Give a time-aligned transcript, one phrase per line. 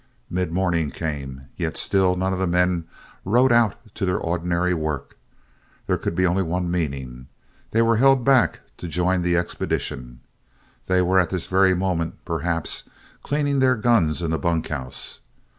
[0.31, 2.85] Mid morning came, yet still none of the men
[3.23, 5.15] rode out to their ordinary work.
[5.85, 7.27] There could be only one meaning.
[7.69, 10.21] They were held back to join the expedition.
[10.87, 12.89] They were at this very moment, perhaps,
[13.21, 15.19] cleaning their guns in the bunkhouse.